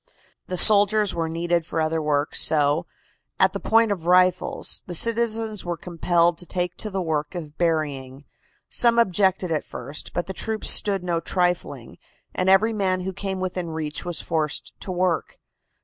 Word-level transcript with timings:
The 0.47 0.57
soldiers 0.57 1.13
were 1.13 1.29
needed 1.29 1.63
for 1.63 1.79
other 1.79 2.01
work, 2.01 2.33
so, 2.33 2.87
at 3.39 3.53
the 3.53 3.59
point 3.59 3.91
of 3.91 4.07
rifles, 4.07 4.81
the 4.87 4.95
citizens 4.95 5.63
were 5.63 5.77
compelled 5.77 6.39
to 6.39 6.47
take 6.47 6.75
to 6.77 6.89
the 6.89 7.03
work 7.03 7.35
of 7.35 7.55
burying. 7.59 8.25
Some 8.67 8.97
objected 8.97 9.51
at 9.51 9.63
first, 9.63 10.11
but 10.11 10.25
the 10.25 10.33
troops 10.33 10.71
stood 10.71 11.03
no 11.03 11.19
trifling, 11.19 11.99
and 12.33 12.49
every 12.49 12.73
man 12.73 13.01
who 13.01 13.13
came 13.13 13.39
within 13.39 13.69
reach 13.69 14.03
was 14.03 14.21
forced 14.21 14.73
to 14.79 14.91
work. 14.91 15.37